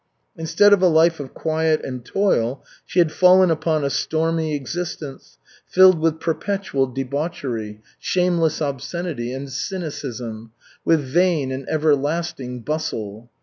[0.35, 5.37] Instead of a life of quiet and toil, she had fallen upon a stormy existence,
[5.67, 10.53] filled with perpetual debauchery, shameless obscenity and cynicism,
[10.83, 13.29] with vain and everlasting bustle.